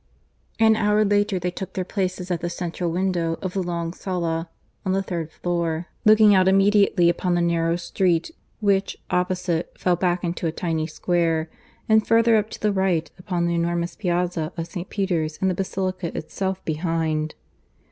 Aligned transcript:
(II) 0.59 0.65
An 0.65 0.75
hour 0.77 1.05
later 1.05 1.37
they 1.37 1.51
took 1.51 1.73
their 1.73 1.85
places 1.85 2.31
at 2.31 2.41
the 2.41 2.49
central 2.49 2.89
window 2.91 3.37
of 3.43 3.53
the 3.53 3.61
long 3.61 3.93
sala 3.93 4.49
on 4.83 4.93
the 4.93 5.03
third 5.03 5.31
floor, 5.31 5.85
looking 6.05 6.33
out 6.33 6.47
immediately 6.47 7.07
upon 7.07 7.35
the 7.35 7.39
narrow 7.41 7.75
street, 7.75 8.31
which, 8.61 8.97
opposite, 9.11 9.77
fell 9.77 9.95
back 9.95 10.23
into 10.23 10.47
a 10.47 10.51
tiny 10.51 10.87
square, 10.87 11.51
and 11.87 12.07
further 12.07 12.35
up 12.35 12.49
to 12.49 12.59
the 12.59 12.73
right, 12.73 13.11
upon 13.19 13.45
the 13.45 13.53
enormous 13.53 13.95
piazza 13.95 14.51
of 14.57 14.65
St. 14.65 14.89
Peter's 14.89 15.37
and 15.39 15.51
the 15.51 15.53
basilica 15.53 16.17
itself 16.17 16.65
behind. 16.65 17.35